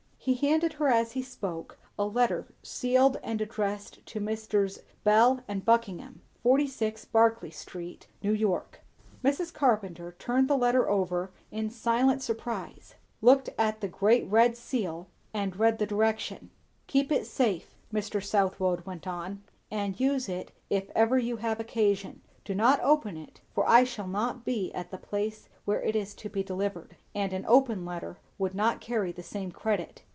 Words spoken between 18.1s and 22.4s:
Southwode went on, "and use it if ever you have' occasion.